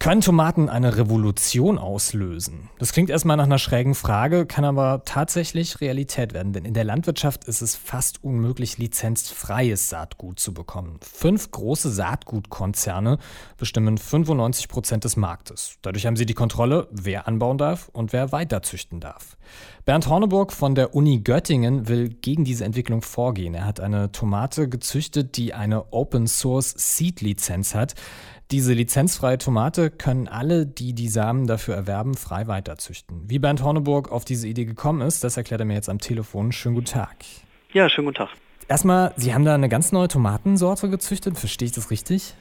Können 0.00 0.22
Tomaten 0.22 0.70
eine 0.70 0.96
Revolution 0.96 1.76
auslösen? 1.76 2.70
Das 2.78 2.94
klingt 2.94 3.10
erstmal 3.10 3.36
nach 3.36 3.44
einer 3.44 3.58
schrägen 3.58 3.94
Frage, 3.94 4.46
kann 4.46 4.64
aber 4.64 5.02
tatsächlich 5.04 5.82
Realität 5.82 6.32
werden, 6.32 6.54
denn 6.54 6.64
in 6.64 6.72
der 6.72 6.84
Landwirtschaft 6.84 7.44
ist 7.44 7.60
es 7.60 7.76
fast 7.76 8.24
unmöglich, 8.24 8.78
lizenzfreies 8.78 9.90
Saatgut 9.90 10.40
zu 10.40 10.54
bekommen. 10.54 11.00
Fünf 11.02 11.50
große 11.50 11.90
Saatgutkonzerne 11.90 13.18
bestimmen 13.58 13.98
95 13.98 14.68
Prozent 14.68 15.04
des 15.04 15.18
Marktes. 15.18 15.76
Dadurch 15.82 16.06
haben 16.06 16.16
sie 16.16 16.24
die 16.24 16.32
Kontrolle, 16.32 16.88
wer 16.90 17.28
anbauen 17.28 17.58
darf 17.58 17.90
und 17.92 18.14
wer 18.14 18.32
weiterzüchten 18.32 19.00
darf. 19.00 19.36
Bernd 19.84 20.08
Horneburg 20.08 20.54
von 20.54 20.74
der 20.74 20.94
Uni 20.94 21.20
Göttingen 21.20 21.88
will 21.88 22.08
gegen 22.08 22.44
diese 22.44 22.64
Entwicklung 22.64 23.02
vorgehen. 23.02 23.52
Er 23.52 23.66
hat 23.66 23.80
eine 23.80 24.10
Tomate 24.12 24.66
gezüchtet, 24.66 25.36
die 25.36 25.52
eine 25.52 25.92
Open 25.92 26.26
Source 26.26 26.74
Seed 26.78 27.20
Lizenz 27.20 27.74
hat. 27.74 27.94
Diese 28.50 28.72
lizenzfreie 28.74 29.38
Tomate 29.38 29.90
können 29.90 30.26
alle, 30.26 30.66
die 30.66 30.92
die 30.92 31.06
Samen 31.06 31.46
dafür 31.46 31.76
erwerben, 31.76 32.14
frei 32.14 32.48
weiterzüchten. 32.48 33.22
Wie 33.28 33.38
Bernd 33.38 33.62
Horneburg 33.62 34.10
auf 34.10 34.24
diese 34.24 34.48
Idee 34.48 34.64
gekommen 34.64 35.02
ist, 35.02 35.22
das 35.22 35.36
erklärt 35.36 35.60
er 35.60 35.66
mir 35.66 35.74
jetzt 35.74 35.88
am 35.88 36.00
Telefon. 36.00 36.50
Schönen 36.50 36.74
guten 36.74 36.88
Tag. 36.88 37.18
Ja, 37.72 37.88
schönen 37.88 38.06
guten 38.06 38.16
Tag. 38.16 38.30
Erstmal, 38.66 39.12
Sie 39.14 39.32
haben 39.34 39.44
da 39.44 39.54
eine 39.54 39.68
ganz 39.68 39.92
neue 39.92 40.08
Tomatensorte 40.08 40.90
gezüchtet, 40.90 41.38
verstehe 41.38 41.66
ich 41.66 41.72
das 41.72 41.92
richtig? 41.92 42.34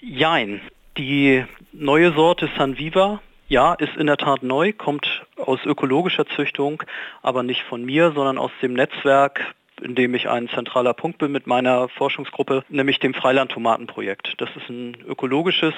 Jein. 0.00 0.60
Die 0.98 1.44
neue 1.72 2.12
Sorte 2.12 2.48
San 2.56 2.78
Viva, 2.78 3.20
ja, 3.48 3.74
ist 3.74 3.96
in 3.96 4.06
der 4.06 4.18
Tat 4.18 4.44
neu, 4.44 4.72
kommt 4.72 5.26
aus 5.36 5.58
ökologischer 5.64 6.26
Züchtung, 6.26 6.84
aber 7.22 7.42
nicht 7.42 7.62
von 7.62 7.84
mir, 7.84 8.12
sondern 8.12 8.38
aus 8.38 8.52
dem 8.62 8.74
Netzwerk 8.74 9.40
in 9.80 9.94
dem 9.94 10.14
ich 10.14 10.28
ein 10.28 10.48
zentraler 10.48 10.94
Punkt 10.94 11.18
bin 11.18 11.32
mit 11.32 11.46
meiner 11.46 11.88
Forschungsgruppe, 11.88 12.64
nämlich 12.68 12.98
dem 12.98 13.14
Freiland-Tomatenprojekt. 13.14 14.34
Das 14.38 14.48
ist 14.56 14.68
ein 14.68 14.96
ökologisches 15.06 15.74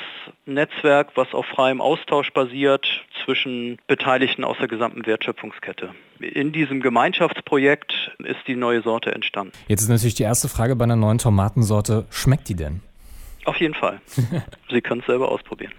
Netzwerk, 0.46 1.16
was 1.16 1.32
auf 1.34 1.46
freiem 1.46 1.80
Austausch 1.80 2.32
basiert 2.32 2.86
zwischen 3.24 3.78
Beteiligten 3.86 4.44
aus 4.44 4.56
der 4.58 4.68
gesamten 4.68 5.06
Wertschöpfungskette. 5.06 5.90
In 6.20 6.52
diesem 6.52 6.80
Gemeinschaftsprojekt 6.80 7.92
ist 8.18 8.40
die 8.46 8.56
neue 8.56 8.82
Sorte 8.82 9.12
entstanden. 9.12 9.52
Jetzt 9.68 9.82
ist 9.82 9.88
natürlich 9.88 10.14
die 10.14 10.24
erste 10.24 10.48
Frage 10.48 10.76
bei 10.76 10.84
einer 10.84 10.96
neuen 10.96 11.18
Tomatensorte, 11.18 12.06
schmeckt 12.10 12.48
die 12.48 12.56
denn? 12.56 12.80
Auf 13.44 13.56
jeden 13.56 13.74
Fall. 13.74 14.00
Sie 14.70 14.80
können 14.80 15.00
es 15.00 15.06
selber 15.06 15.30
ausprobieren. 15.30 15.72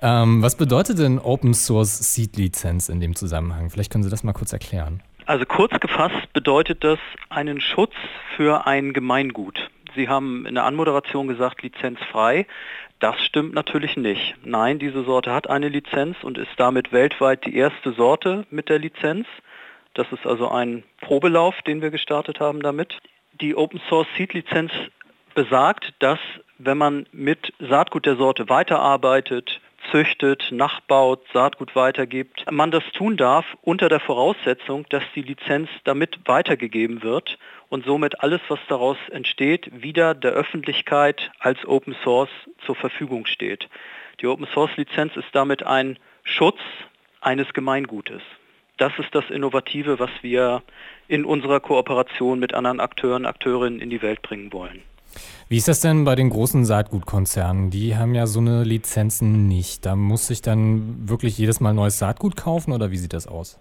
ähm, 0.00 0.42
was 0.42 0.56
bedeutet 0.56 0.98
denn 0.98 1.18
Open 1.18 1.52
Source 1.52 2.14
Seed 2.14 2.36
Lizenz 2.36 2.88
in 2.88 3.00
dem 3.00 3.14
Zusammenhang? 3.14 3.68
Vielleicht 3.70 3.92
können 3.92 4.04
Sie 4.04 4.10
das 4.10 4.24
mal 4.24 4.32
kurz 4.32 4.52
erklären. 4.52 5.02
Also 5.28 5.44
kurz 5.44 5.78
gefasst 5.78 6.32
bedeutet 6.32 6.82
das 6.82 6.98
einen 7.28 7.60
Schutz 7.60 7.92
für 8.34 8.66
ein 8.66 8.94
Gemeingut. 8.94 9.68
Sie 9.94 10.08
haben 10.08 10.46
in 10.46 10.54
der 10.54 10.64
Anmoderation 10.64 11.28
gesagt, 11.28 11.62
lizenzfrei. 11.62 12.46
Das 12.98 13.20
stimmt 13.20 13.52
natürlich 13.52 13.98
nicht. 13.98 14.36
Nein, 14.42 14.78
diese 14.78 15.04
Sorte 15.04 15.34
hat 15.34 15.50
eine 15.50 15.68
Lizenz 15.68 16.16
und 16.22 16.38
ist 16.38 16.52
damit 16.56 16.92
weltweit 16.92 17.44
die 17.44 17.54
erste 17.54 17.92
Sorte 17.92 18.46
mit 18.48 18.70
der 18.70 18.78
Lizenz. 18.78 19.26
Das 19.92 20.10
ist 20.12 20.26
also 20.26 20.48
ein 20.48 20.82
Probelauf, 21.02 21.60
den 21.60 21.82
wir 21.82 21.90
gestartet 21.90 22.40
haben 22.40 22.62
damit. 22.62 22.96
Die 23.38 23.54
Open 23.54 23.82
Source 23.90 24.08
Seed 24.16 24.32
Lizenz 24.32 24.72
besagt, 25.34 25.92
dass 25.98 26.18
wenn 26.56 26.78
man 26.78 27.04
mit 27.12 27.52
Saatgut 27.58 28.06
der 28.06 28.16
Sorte 28.16 28.48
weiterarbeitet, 28.48 29.60
züchtet, 29.90 30.48
nachbaut, 30.50 31.24
Saatgut 31.32 31.74
weitergibt, 31.76 32.44
man 32.50 32.70
das 32.70 32.84
tun 32.92 33.16
darf 33.16 33.44
unter 33.62 33.88
der 33.88 34.00
Voraussetzung, 34.00 34.86
dass 34.88 35.02
die 35.14 35.22
Lizenz 35.22 35.68
damit 35.84 36.18
weitergegeben 36.26 37.02
wird 37.02 37.38
und 37.68 37.84
somit 37.84 38.20
alles, 38.20 38.40
was 38.48 38.60
daraus 38.68 38.96
entsteht, 39.10 39.70
wieder 39.82 40.14
der 40.14 40.32
Öffentlichkeit 40.32 41.30
als 41.38 41.64
Open 41.66 41.96
Source 42.02 42.30
zur 42.64 42.74
Verfügung 42.74 43.26
steht. 43.26 43.68
Die 44.20 44.26
Open 44.26 44.46
Source 44.52 44.76
Lizenz 44.76 45.16
ist 45.16 45.28
damit 45.32 45.64
ein 45.64 45.98
Schutz 46.24 46.58
eines 47.20 47.52
Gemeingutes. 47.52 48.22
Das 48.76 48.92
ist 48.98 49.14
das 49.14 49.28
Innovative, 49.28 49.98
was 49.98 50.10
wir 50.22 50.62
in 51.08 51.24
unserer 51.24 51.60
Kooperation 51.60 52.38
mit 52.38 52.54
anderen 52.54 52.80
Akteuren, 52.80 53.26
Akteurinnen 53.26 53.80
in 53.80 53.90
die 53.90 54.02
Welt 54.02 54.22
bringen 54.22 54.52
wollen. 54.52 54.82
Wie 55.48 55.56
ist 55.56 55.68
das 55.68 55.80
denn 55.80 56.04
bei 56.04 56.14
den 56.14 56.30
großen 56.30 56.64
Saatgutkonzernen? 56.64 57.70
Die 57.70 57.96
haben 57.96 58.14
ja 58.14 58.26
so 58.26 58.40
eine 58.40 58.64
Lizenzen 58.64 59.48
nicht. 59.48 59.86
Da 59.86 59.96
muss 59.96 60.28
ich 60.30 60.42
dann 60.42 61.08
wirklich 61.08 61.38
jedes 61.38 61.60
Mal 61.60 61.72
neues 61.72 61.98
Saatgut 61.98 62.36
kaufen 62.36 62.72
oder 62.72 62.90
wie 62.90 62.98
sieht 62.98 63.12
das 63.12 63.26
aus? 63.26 63.58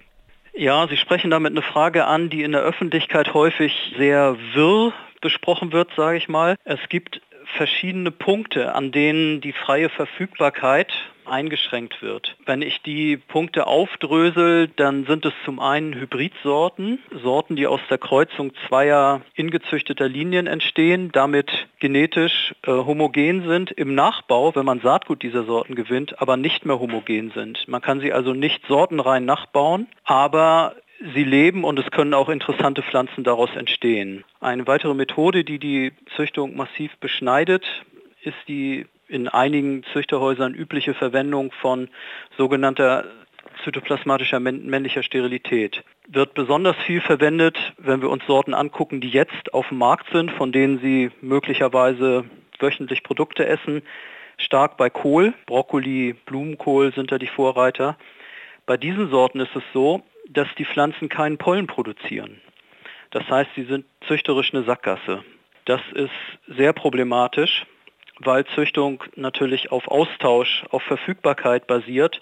Ja, 0.53 0.87
Sie 0.87 0.97
sprechen 0.97 1.29
damit 1.29 1.51
eine 1.51 1.61
Frage 1.61 2.05
an, 2.05 2.29
die 2.29 2.43
in 2.43 2.51
der 2.51 2.61
Öffentlichkeit 2.61 3.33
häufig 3.33 3.93
sehr 3.97 4.35
wirr 4.53 4.91
besprochen 5.21 5.71
wird, 5.71 5.89
sage 5.95 6.17
ich 6.17 6.27
mal. 6.27 6.55
Es 6.63 6.79
gibt 6.89 7.21
verschiedene 7.55 8.11
Punkte, 8.11 8.75
an 8.75 8.91
denen 8.91 9.41
die 9.41 9.53
freie 9.53 9.89
Verfügbarkeit 9.89 10.91
eingeschränkt 11.27 12.01
wird. 12.01 12.35
Wenn 12.45 12.61
ich 12.61 12.81
die 12.81 13.17
Punkte 13.17 13.67
aufdrösel, 13.67 14.69
dann 14.69 15.05
sind 15.05 15.25
es 15.25 15.33
zum 15.45 15.59
einen 15.59 15.93
Hybridsorten, 15.93 16.99
Sorten, 17.21 17.55
die 17.55 17.67
aus 17.67 17.81
der 17.89 17.97
Kreuzung 17.97 18.53
zweier 18.67 19.21
ingezüchteter 19.35 20.07
Linien 20.07 20.47
entstehen, 20.47 21.11
damit 21.11 21.67
genetisch 21.79 22.55
äh, 22.63 22.71
homogen 22.71 23.45
sind 23.47 23.71
im 23.71 23.93
Nachbau, 23.95 24.55
wenn 24.55 24.65
man 24.65 24.79
Saatgut 24.79 25.21
dieser 25.21 25.43
Sorten 25.43 25.75
gewinnt, 25.75 26.21
aber 26.21 26.37
nicht 26.37 26.65
mehr 26.65 26.79
homogen 26.79 27.31
sind. 27.31 27.67
Man 27.67 27.81
kann 27.81 27.99
sie 27.99 28.13
also 28.13 28.33
nicht 28.33 28.65
sortenrein 28.67 29.25
nachbauen, 29.25 29.87
aber 30.03 30.75
Sie 31.13 31.23
leben 31.23 31.63
und 31.63 31.79
es 31.79 31.89
können 31.91 32.13
auch 32.13 32.29
interessante 32.29 32.83
Pflanzen 32.83 33.23
daraus 33.23 33.55
entstehen. 33.55 34.23
Eine 34.41 34.67
weitere 34.67 34.93
Methode, 34.93 35.43
die 35.43 35.59
die 35.59 35.93
Züchtung 36.15 36.55
massiv 36.55 36.97
beschneidet, 36.97 37.65
ist 38.23 38.37
die 38.47 38.85
in 39.07 39.27
einigen 39.27 39.83
Züchterhäusern 39.93 40.53
übliche 40.53 40.93
Verwendung 40.93 41.51
von 41.61 41.87
sogenannter 42.37 43.05
zytoplasmatischer 43.63 44.39
männlicher 44.39 45.01
Sterilität. 45.01 45.83
Wird 46.07 46.33
besonders 46.33 46.75
viel 46.85 47.01
verwendet, 47.01 47.57
wenn 47.77 48.01
wir 48.01 48.09
uns 48.09 48.25
Sorten 48.25 48.53
angucken, 48.53 49.01
die 49.01 49.09
jetzt 49.09 49.53
auf 49.53 49.69
dem 49.69 49.77
Markt 49.77 50.11
sind, 50.11 50.31
von 50.31 50.51
denen 50.51 50.79
Sie 50.79 51.11
möglicherweise 51.21 52.25
wöchentlich 52.59 53.03
Produkte 53.03 53.45
essen. 53.47 53.81
Stark 54.37 54.77
bei 54.77 54.89
Kohl, 54.89 55.33
Brokkoli, 55.45 56.15
Blumenkohl 56.25 56.93
sind 56.93 57.11
da 57.11 57.17
die 57.17 57.27
Vorreiter. 57.27 57.97
Bei 58.65 58.77
diesen 58.77 59.09
Sorten 59.09 59.39
ist 59.39 59.55
es 59.55 59.63
so, 59.73 60.03
dass 60.29 60.47
die 60.57 60.65
Pflanzen 60.65 61.09
keinen 61.09 61.37
Pollen 61.37 61.67
produzieren. 61.67 62.41
Das 63.11 63.27
heißt, 63.29 63.49
sie 63.55 63.63
sind 63.63 63.85
züchterisch 64.07 64.53
eine 64.53 64.63
Sackgasse. 64.63 65.23
Das 65.65 65.81
ist 65.93 66.11
sehr 66.47 66.73
problematisch, 66.73 67.65
weil 68.19 68.45
Züchtung 68.55 69.03
natürlich 69.15 69.71
auf 69.71 69.87
Austausch, 69.87 70.63
auf 70.69 70.83
Verfügbarkeit 70.83 71.67
basiert, 71.67 72.21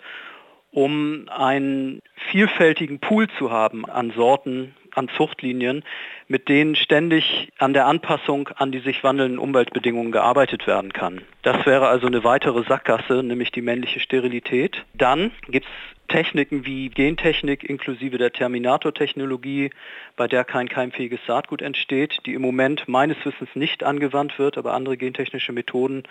um 0.71 1.29
einen 1.29 2.01
vielfältigen 2.31 2.99
Pool 2.99 3.29
zu 3.37 3.49
haben 3.49 3.85
an 3.85 4.11
Sorten, 4.11 4.75
an 4.93 5.09
Zuchtlinien, 5.15 5.83
mit 6.27 6.49
denen 6.49 6.75
ständig 6.75 7.49
an 7.57 7.73
der 7.73 7.85
Anpassung 7.85 8.49
an 8.49 8.71
die 8.71 8.79
sich 8.79 9.03
wandelnden 9.03 9.39
Umweltbedingungen 9.39 10.11
gearbeitet 10.11 10.67
werden 10.67 10.91
kann. 10.91 11.21
Das 11.43 11.65
wäre 11.65 11.87
also 11.87 12.07
eine 12.07 12.23
weitere 12.23 12.63
Sackgasse, 12.63 13.23
nämlich 13.23 13.51
die 13.51 13.61
männliche 13.61 13.99
Sterilität. 13.99 14.83
Dann 14.93 15.31
gibt 15.47 15.65
es 15.65 15.94
Techniken 16.07 16.65
wie 16.65 16.89
Gentechnik 16.89 17.63
inklusive 17.63 18.17
der 18.17 18.31
Terminator-Technologie, 18.31 19.71
bei 20.15 20.27
der 20.27 20.43
kein 20.43 20.69
keimfähiges 20.69 21.19
Saatgut 21.27 21.61
entsteht, 21.61 22.19
die 22.25 22.33
im 22.33 22.41
Moment 22.41 22.87
meines 22.87 23.17
Wissens 23.25 23.49
nicht 23.55 23.83
angewandt 23.83 24.39
wird, 24.39 24.57
aber 24.57 24.73
andere 24.73 24.97
gentechnische 24.97 25.51
Methoden 25.51 26.03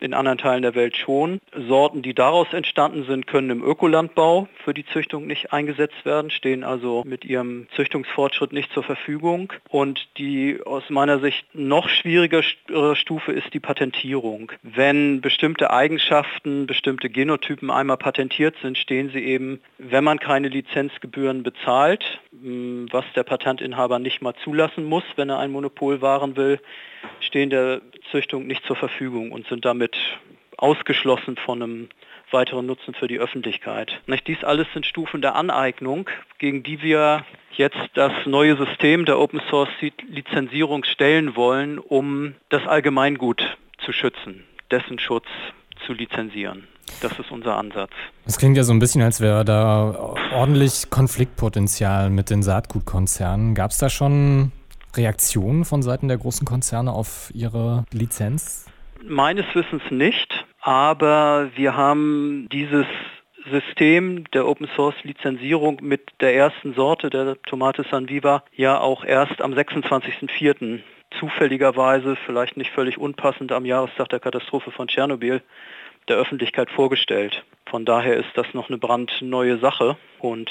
in 0.00 0.14
anderen 0.14 0.38
Teilen 0.38 0.62
der 0.62 0.74
Welt 0.74 0.96
schon. 0.96 1.40
Sorten, 1.56 2.02
die 2.02 2.14
daraus 2.14 2.52
entstanden 2.52 3.04
sind, 3.04 3.26
können 3.26 3.50
im 3.50 3.62
Ökolandbau 3.62 4.48
für 4.64 4.74
die 4.74 4.86
Züchtung 4.86 5.26
nicht 5.26 5.52
eingesetzt 5.52 6.04
werden, 6.04 6.30
stehen 6.30 6.62
also 6.64 7.02
mit 7.06 7.24
ihrem 7.24 7.66
Züchtungsfortschritt 7.74 8.52
nicht 8.52 8.72
zur 8.72 8.82
Verfügung. 8.82 9.52
Und 9.68 10.08
die 10.18 10.60
aus 10.64 10.88
meiner 10.90 11.18
Sicht 11.18 11.46
noch 11.54 11.88
schwierigere 11.88 12.44
Stufe 12.94 13.32
ist 13.32 13.52
die 13.54 13.60
Patentierung. 13.60 14.52
Wenn 14.62 15.20
bestimmte 15.20 15.70
Eigenschaften, 15.70 16.66
bestimmte 16.66 17.10
Genotypen 17.10 17.70
einmal 17.70 17.96
patentiert 17.96 18.54
sind, 18.62 18.78
stehen 18.78 19.10
sie 19.10 19.24
eben, 19.24 19.37
wenn 19.78 20.04
man 20.04 20.18
keine 20.18 20.48
Lizenzgebühren 20.48 21.42
bezahlt, 21.42 22.20
was 22.32 23.04
der 23.14 23.22
Patentinhaber 23.22 23.98
nicht 23.98 24.22
mal 24.22 24.34
zulassen 24.44 24.84
muss, 24.84 25.04
wenn 25.16 25.30
er 25.30 25.38
ein 25.38 25.50
Monopol 25.50 26.00
wahren 26.00 26.36
will, 26.36 26.60
stehen 27.20 27.50
der 27.50 27.80
Züchtung 28.10 28.46
nicht 28.46 28.64
zur 28.64 28.76
Verfügung 28.76 29.32
und 29.32 29.46
sind 29.48 29.64
damit 29.64 29.96
ausgeschlossen 30.56 31.36
von 31.36 31.62
einem 31.62 31.88
weiteren 32.30 32.66
Nutzen 32.66 32.94
für 32.94 33.08
die 33.08 33.18
Öffentlichkeit. 33.18 34.00
Dies 34.26 34.44
alles 34.44 34.66
sind 34.74 34.84
Stufen 34.84 35.22
der 35.22 35.34
Aneignung, 35.34 36.08
gegen 36.38 36.62
die 36.62 36.82
wir 36.82 37.24
jetzt 37.52 37.78
das 37.94 38.12
neue 38.26 38.56
System 38.56 39.04
der 39.04 39.18
Open 39.18 39.40
Source 39.48 39.70
Lizenzierung 40.08 40.84
stellen 40.84 41.36
wollen, 41.36 41.78
um 41.78 42.34
das 42.50 42.66
Allgemeingut 42.66 43.56
zu 43.84 43.92
schützen, 43.92 44.44
dessen 44.70 44.98
Schutz 44.98 45.26
zu 45.86 45.92
lizenzieren. 45.92 46.68
Das 47.00 47.18
ist 47.18 47.30
unser 47.30 47.56
Ansatz. 47.56 47.90
Es 48.26 48.38
klingt 48.38 48.56
ja 48.56 48.64
so 48.64 48.72
ein 48.72 48.78
bisschen, 48.78 49.02
als 49.02 49.20
wäre 49.20 49.44
da 49.44 50.14
ordentlich 50.32 50.90
Konfliktpotenzial 50.90 52.10
mit 52.10 52.30
den 52.30 52.42
Saatgutkonzernen. 52.42 53.54
Gab 53.54 53.70
es 53.70 53.78
da 53.78 53.88
schon 53.88 54.52
Reaktionen 54.96 55.64
von 55.64 55.82
Seiten 55.82 56.08
der 56.08 56.18
großen 56.18 56.46
Konzerne 56.46 56.92
auf 56.92 57.30
ihre 57.34 57.84
Lizenz? 57.92 58.66
Meines 59.06 59.46
Wissens 59.54 59.82
nicht, 59.90 60.44
aber 60.60 61.50
wir 61.54 61.76
haben 61.76 62.48
dieses 62.52 62.86
System 63.50 64.24
der 64.32 64.46
Open 64.46 64.68
Source 64.74 64.96
Lizenzierung 65.04 65.78
mit 65.80 66.10
der 66.20 66.34
ersten 66.34 66.74
Sorte 66.74 67.10
der 67.10 67.40
Tomate 67.42 67.84
San 67.90 68.08
Viva 68.08 68.42
ja 68.52 68.80
auch 68.80 69.04
erst 69.04 69.40
am 69.40 69.52
26.04. 69.52 70.80
zufälligerweise, 71.18 72.16
vielleicht 72.26 72.56
nicht 72.56 72.70
völlig 72.70 72.98
unpassend 72.98 73.52
am 73.52 73.64
Jahrestag 73.64 74.08
der 74.10 74.20
Katastrophe 74.20 74.70
von 74.70 74.88
Tschernobyl, 74.88 75.42
der 76.08 76.16
Öffentlichkeit 76.16 76.70
vorgestellt. 76.70 77.44
Von 77.66 77.84
daher 77.84 78.16
ist 78.16 78.30
das 78.34 78.46
noch 78.54 78.68
eine 78.68 78.78
brandneue 78.78 79.58
Sache 79.58 79.96
und 80.18 80.50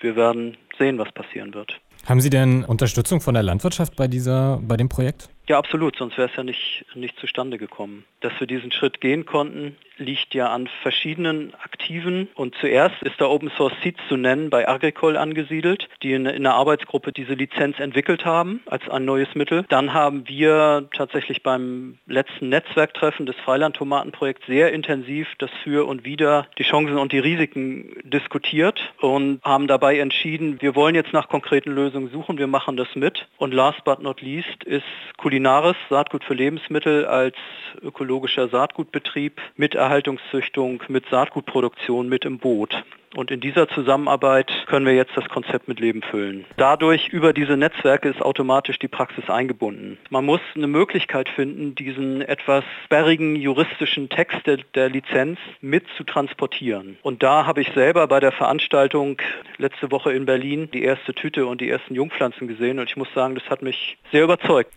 wir 0.00 0.16
werden 0.16 0.56
sehen, 0.78 0.98
was 0.98 1.12
passieren 1.12 1.54
wird. 1.54 1.80
Haben 2.06 2.20
Sie 2.20 2.30
denn 2.30 2.64
Unterstützung 2.64 3.20
von 3.20 3.34
der 3.34 3.42
Landwirtschaft 3.42 3.96
bei 3.96 4.08
dieser, 4.08 4.60
bei 4.62 4.76
dem 4.76 4.88
Projekt? 4.90 5.30
Ja, 5.48 5.58
absolut, 5.58 5.96
sonst 5.96 6.18
wäre 6.18 6.28
es 6.28 6.36
ja 6.36 6.42
nicht, 6.42 6.84
nicht 6.94 7.18
zustande 7.18 7.56
gekommen. 7.56 8.04
Dass 8.20 8.32
wir 8.38 8.46
diesen 8.46 8.72
Schritt 8.72 9.00
gehen 9.00 9.24
konnten, 9.24 9.76
liegt 9.96 10.34
ja 10.34 10.48
an 10.48 10.68
verschiedenen 10.82 11.54
Aktiven. 11.54 12.28
Und 12.34 12.54
zuerst 12.60 13.02
ist 13.02 13.20
da 13.20 13.26
Open 13.26 13.50
Source 13.56 13.74
Seeds 13.82 14.00
zu 14.08 14.16
nennen 14.16 14.50
bei 14.50 14.68
Agricol 14.68 15.16
angesiedelt, 15.16 15.88
die 16.02 16.12
in, 16.12 16.26
in 16.26 16.46
einer 16.46 16.54
Arbeitsgruppe 16.54 17.12
diese 17.12 17.34
Lizenz 17.34 17.78
entwickelt 17.78 18.24
haben 18.24 18.60
als 18.66 18.88
ein 18.88 19.04
neues 19.04 19.34
Mittel. 19.34 19.64
Dann 19.68 19.92
haben 19.92 20.28
wir 20.28 20.88
tatsächlich 20.94 21.42
beim 21.42 21.98
letzten 22.06 22.48
Netzwerktreffen 22.48 23.26
des 23.26 23.36
Freiland-Tomatenprojekts 23.36 24.46
sehr 24.46 24.72
intensiv 24.72 25.28
das 25.38 25.50
Für 25.62 25.86
und 25.86 26.04
Wider, 26.04 26.46
die 26.58 26.64
Chancen 26.64 26.98
und 26.98 27.12
die 27.12 27.18
Risiken 27.18 27.96
diskutiert 28.04 28.92
und 29.00 29.40
haben 29.42 29.66
dabei 29.66 29.98
entschieden, 29.98 30.60
wir 30.60 30.74
wollen 30.74 30.94
jetzt 30.94 31.12
nach 31.12 31.28
konkreten 31.28 31.72
Lösungen 31.72 32.10
suchen, 32.10 32.38
wir 32.38 32.46
machen 32.46 32.76
das 32.76 32.88
mit. 32.94 33.26
Und 33.38 33.54
last 33.54 33.84
but 33.84 34.02
not 34.02 34.20
least 34.20 34.64
ist 34.64 34.84
Kulinaris, 35.16 35.76
Saatgut 35.90 36.24
für 36.24 36.34
Lebensmittel, 36.34 37.06
als 37.06 37.36
ökologischer 37.82 38.48
Saatgutbetrieb 38.48 39.40
mit 39.56 39.74
Erhaltungszüchtung, 39.84 40.82
mit 40.88 41.04
Saatgutproduktion 41.10 42.08
mit 42.08 42.24
im 42.24 42.38
Boot. 42.38 42.84
Und 43.16 43.30
in 43.30 43.40
dieser 43.40 43.68
Zusammenarbeit 43.68 44.50
können 44.66 44.86
wir 44.86 44.94
jetzt 44.94 45.16
das 45.16 45.28
Konzept 45.28 45.68
mit 45.68 45.78
Leben 45.78 46.02
füllen. 46.02 46.44
Dadurch 46.56 47.08
über 47.08 47.32
diese 47.32 47.56
Netzwerke 47.56 48.08
ist 48.08 48.20
automatisch 48.20 48.78
die 48.78 48.88
Praxis 48.88 49.30
eingebunden. 49.30 49.98
Man 50.10 50.24
muss 50.24 50.40
eine 50.54 50.66
Möglichkeit 50.66 51.28
finden, 51.28 51.74
diesen 51.74 52.22
etwas 52.22 52.64
sperrigen 52.84 53.36
juristischen 53.36 54.08
Text 54.08 54.46
der, 54.46 54.58
der 54.74 54.88
Lizenz 54.88 55.38
mit 55.60 55.84
zu 55.96 56.04
transportieren. 56.04 56.96
Und 57.02 57.22
da 57.22 57.46
habe 57.46 57.60
ich 57.60 57.68
selber 57.72 58.08
bei 58.08 58.18
der 58.18 58.32
Veranstaltung 58.32 59.18
letzte 59.58 59.90
Woche 59.92 60.12
in 60.12 60.26
Berlin 60.26 60.68
die 60.72 60.82
erste 60.82 61.14
Tüte 61.14 61.46
und 61.46 61.60
die 61.60 61.70
ersten 61.70 61.94
Jungpflanzen 61.94 62.48
gesehen 62.48 62.78
und 62.78 62.88
ich 62.88 62.96
muss 62.96 63.08
sagen, 63.14 63.36
das 63.36 63.44
hat 63.48 63.62
mich 63.62 63.96
sehr 64.10 64.24
überzeugt. 64.24 64.72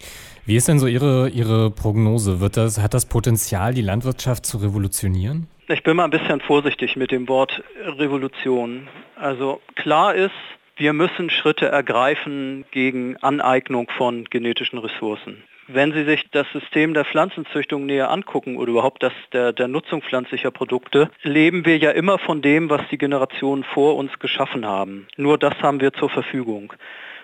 Wie 0.45 0.55
ist 0.55 0.67
denn 0.67 0.79
so 0.79 0.87
Ihre, 0.87 1.29
Ihre 1.29 1.71
Prognose? 1.71 2.39
Wird 2.39 2.55
das, 2.55 2.79
hat 2.79 2.93
das 2.93 3.07
Potenzial, 3.07 3.73
die 3.73 3.81
Landwirtschaft 3.81 4.45
zu 4.45 4.57
revolutionieren? 4.57 5.47
Ich 5.69 5.83
bin 5.83 5.97
mal 5.97 6.05
ein 6.05 6.11
bisschen 6.11 6.39
vorsichtig 6.39 6.95
mit 6.95 7.11
dem 7.11 7.27
Wort 7.27 7.61
Revolution. 7.83 8.87
Also 9.17 9.59
klar 9.75 10.15
ist, 10.15 10.31
wir 10.77 10.93
müssen 10.93 11.29
Schritte 11.29 11.65
ergreifen 11.65 12.63
gegen 12.71 13.17
Aneignung 13.17 13.89
von 13.97 14.23
genetischen 14.23 14.79
Ressourcen. 14.79 15.43
Wenn 15.67 15.91
Sie 15.91 16.05
sich 16.05 16.23
das 16.31 16.47
System 16.53 16.93
der 16.93 17.03
Pflanzenzüchtung 17.03 17.85
näher 17.85 18.09
angucken 18.09 18.55
oder 18.55 18.71
überhaupt 18.71 19.03
das 19.03 19.11
der, 19.33 19.51
der 19.51 19.67
Nutzung 19.67 20.01
pflanzlicher 20.01 20.51
Produkte, 20.51 21.09
leben 21.23 21.65
wir 21.65 21.77
ja 21.77 21.91
immer 21.91 22.17
von 22.17 22.41
dem, 22.41 22.69
was 22.69 22.87
die 22.89 22.97
Generationen 22.97 23.65
vor 23.65 23.97
uns 23.97 24.17
geschaffen 24.19 24.65
haben. 24.65 25.07
Nur 25.17 25.37
das 25.37 25.61
haben 25.61 25.81
wir 25.81 25.91
zur 25.91 26.09
Verfügung. 26.09 26.71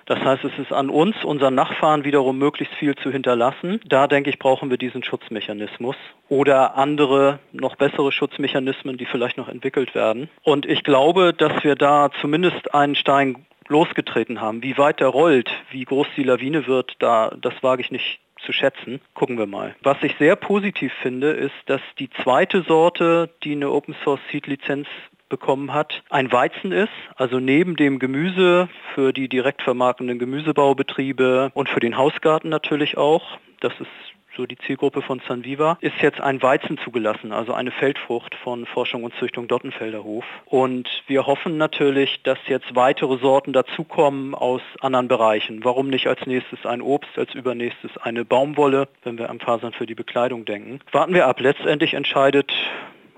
Das 0.06 0.20
heißt, 0.20 0.44
es 0.44 0.58
ist 0.60 0.74
an 0.74 0.90
uns, 0.90 1.24
unseren 1.24 1.56
Nachfahren 1.56 2.04
wiederum 2.04 2.38
möglichst 2.38 2.74
viel 2.76 2.96
zu 2.96 3.12
hinterlassen. 3.12 3.80
Da 3.86 4.08
denke 4.08 4.30
ich, 4.30 4.40
brauchen 4.40 4.70
wir 4.70 4.78
diesen 4.78 5.04
Schutzmechanismus 5.04 5.96
oder 6.30 6.76
andere, 6.76 7.40
noch 7.52 7.76
bessere 7.76 8.12
Schutzmechanismen, 8.12 8.98
die 8.98 9.06
vielleicht 9.06 9.38
noch 9.38 9.48
entwickelt 9.48 9.96
werden. 9.96 10.30
Und 10.44 10.66
ich 10.66 10.84
glaube, 10.84 11.34
dass 11.34 11.64
wir 11.64 11.76
da 11.76 12.10
zumindest 12.22 12.74
einen 12.74 12.96
Stein 12.96 13.46
losgetreten 13.68 14.42
haben. 14.42 14.62
Wie 14.62 14.78
weit 14.78 15.00
der 15.00 15.08
rollt, 15.08 15.50
wie 15.72 15.86
groß 15.86 16.08
die 16.18 16.24
Lawine 16.24 16.68
wird, 16.68 16.94
da, 17.00 17.34
das 17.40 17.54
wage 17.62 17.82
ich 17.82 17.92
nicht 17.92 18.20
zu 18.46 18.52
schätzen. 18.52 19.00
Gucken 19.14 19.38
wir 19.38 19.48
mal. 19.48 19.76
Was 19.82 19.98
ich 20.02 20.16
sehr 20.20 20.36
positiv 20.36 20.92
finde, 21.02 21.32
ist, 21.32 21.56
dass 21.68 21.82
die 21.98 22.10
zweite 22.24 22.64
Sorte, 22.64 23.30
die 23.44 23.54
eine 23.54 23.72
Open 23.72 23.96
Source 24.04 24.20
Seed 24.32 24.48
Lizenz 24.48 24.88
bekommen 25.34 25.74
hat, 25.74 26.04
ein 26.12 26.32
Weizen 26.32 26.72
ist, 26.72 26.94
also 27.16 27.40
neben 27.40 27.76
dem 27.76 27.98
Gemüse 27.98 28.70
für 28.94 29.14
die 29.14 29.28
direkt 29.28 29.64
vermarktenden 29.64 30.20
Gemüsebaubetriebe 30.20 31.50
und 31.56 31.70
für 31.70 31.80
den 31.80 31.98
Hausgarten 31.98 32.50
natürlich 32.50 32.98
auch. 32.98 33.40
Das 33.60 33.74
ist 33.80 33.90
so 34.38 34.46
die 34.46 34.58
Zielgruppe 34.60 35.02
von 35.02 35.22
Sanviva, 35.28 35.80
ist 35.82 35.96
jetzt 36.02 36.22
ein 36.22 36.44
Weizen 36.44 36.78
zugelassen, 36.78 37.32
also 37.32 37.54
eine 37.54 37.72
Feldfrucht 37.72 38.36
von 38.36 38.68
Forschung 38.68 39.04
und 39.04 39.14
Züchtung 39.16 39.48
Dottenfelder 39.48 40.04
Hof. 40.04 40.26
Und 40.46 40.88
wir 41.08 41.26
hoffen 41.26 41.58
natürlich, 41.58 42.22
dass 42.22 42.38
jetzt 42.48 42.76
weitere 42.76 43.18
Sorten 43.18 43.54
dazukommen 43.54 44.36
aus 44.36 44.62
anderen 44.82 45.08
Bereichen. 45.08 45.64
Warum 45.64 45.90
nicht 45.90 46.06
als 46.06 46.26
nächstes 46.28 46.64
ein 46.68 46.82
Obst, 46.82 47.18
als 47.18 47.34
übernächstes 47.34 47.98
eine 47.98 48.24
Baumwolle, 48.24 48.88
wenn 49.04 49.18
wir 49.18 49.32
an 49.32 49.40
Fasern 49.40 49.74
für 49.74 49.88
die 49.88 49.96
Bekleidung 49.96 50.46
denken. 50.46 50.80
Warten 50.92 51.16
wir 51.16 51.28
ab. 51.28 51.40
Letztendlich 51.40 51.96
entscheidet 51.96 52.52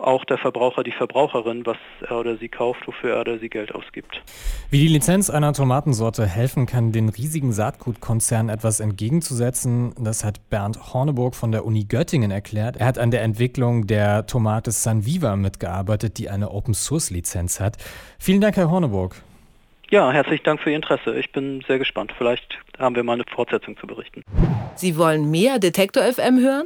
auch 0.05 0.25
der 0.25 0.37
Verbraucher, 0.37 0.83
die 0.83 0.91
Verbraucherin, 0.91 1.65
was 1.65 1.77
er 2.07 2.19
oder 2.19 2.37
sie 2.37 2.47
kauft, 2.47 2.87
wofür 2.87 3.15
er 3.15 3.21
oder 3.21 3.39
sie 3.39 3.49
Geld 3.49 3.73
ausgibt. 3.73 4.21
Wie 4.69 4.79
die 4.79 4.87
Lizenz 4.87 5.29
einer 5.29 5.53
Tomatensorte 5.53 6.25
helfen 6.25 6.65
kann, 6.65 6.91
den 6.91 7.09
riesigen 7.09 7.51
Saatgutkonzernen 7.51 8.53
etwas 8.53 8.79
entgegenzusetzen, 8.79 9.93
das 9.99 10.23
hat 10.23 10.49
Bernd 10.49 10.93
Horneburg 10.93 11.35
von 11.35 11.51
der 11.51 11.65
Uni 11.65 11.85
Göttingen 11.85 12.31
erklärt. 12.31 12.77
Er 12.77 12.85
hat 12.85 12.99
an 12.99 13.11
der 13.11 13.23
Entwicklung 13.23 13.87
der 13.87 14.25
Tomate 14.27 14.71
Sanviva 14.71 15.35
mitgearbeitet, 15.35 16.17
die 16.17 16.29
eine 16.29 16.51
Open-Source-Lizenz 16.51 17.59
hat. 17.59 17.77
Vielen 18.19 18.41
Dank, 18.41 18.57
Herr 18.57 18.69
Horneburg. 18.69 19.15
Ja, 19.89 20.11
herzlichen 20.11 20.43
Dank 20.43 20.61
für 20.61 20.71
Ihr 20.71 20.77
Interesse. 20.77 21.15
Ich 21.15 21.31
bin 21.31 21.63
sehr 21.67 21.77
gespannt. 21.77 22.11
Vielleicht 22.17 22.57
haben 22.79 22.95
wir 22.95 23.03
mal 23.03 23.13
eine 23.13 23.23
Fortsetzung 23.33 23.77
zu 23.77 23.85
berichten. 23.85 24.23
Sie 24.75 24.97
wollen 24.97 25.29
mehr 25.29 25.59
Detektor 25.59 26.03
FM 26.03 26.39
hören? 26.39 26.65